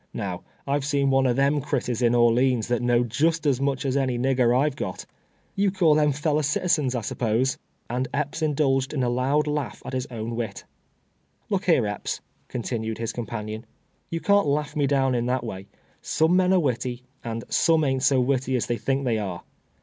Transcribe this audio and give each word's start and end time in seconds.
Kow, 0.15 0.41
I've 0.65 0.83
seen 0.83 1.13
<f;ne 1.13 1.27
of 1.29 1.35
them 1.35 1.61
critters 1.61 2.01
in 2.01 2.15
Orleans 2.15 2.69
that 2.69 2.81
knowed 2.81 3.11
just 3.11 3.45
as 3.45 3.59
nuch 3.59 3.85
as 3.85 3.95
any 3.95 4.17
nigger 4.17 4.59
I've 4.59 4.75
got. 4.75 5.05
You'd 5.55 5.75
call 5.75 5.93
them 5.93 6.11
feller 6.11 6.41
citizens, 6.41 6.95
I 6.95 7.01
s'pose?"— 7.01 7.59
and 7.87 8.07
Epps 8.11 8.41
indulged 8.41 8.95
in 8.95 9.03
a 9.03 9.09
loud 9.11 9.45
laugh 9.45 9.79
at 9.85 9.93
his 9.93 10.07
own 10.07 10.35
wit." 10.35 10.63
Look 11.51 11.65
here, 11.65 11.85
Epps," 11.85 12.19
continued 12.47 12.97
his 12.97 13.13
companion;" 13.13 13.63
you 14.09 14.21
can't 14.21 14.47
laugh 14.47 14.75
me 14.75 14.87
down 14.87 15.13
in 15.13 15.27
that 15.27 15.43
way. 15.43 15.67
Some 16.01 16.35
men 16.35 16.51
are 16.51 16.59
•witty, 16.59 17.03
and 17.23 17.43
some 17.49 17.83
ain't 17.83 18.01
so 18.01 18.19
witty 18.19 18.55
as 18.55 18.65
they 18.65 18.77
think 18.77 19.03
they 19.05 19.19
are. 19.19 19.43